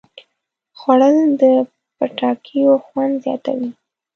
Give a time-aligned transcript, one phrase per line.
[0.79, 1.43] خوړل د
[1.97, 3.69] پټاکیو خوند زیاتوي